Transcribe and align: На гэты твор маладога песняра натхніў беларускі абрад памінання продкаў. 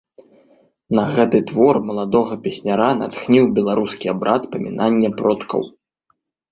На 0.99 1.03
гэты 1.15 1.41
твор 1.51 1.75
маладога 1.91 2.33
песняра 2.47 2.89
натхніў 3.03 3.45
беларускі 3.61 4.05
абрад 4.17 4.43
памінання 4.57 5.09
продкаў. 5.23 5.63